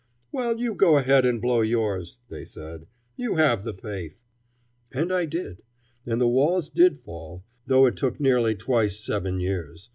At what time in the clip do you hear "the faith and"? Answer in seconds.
3.63-5.13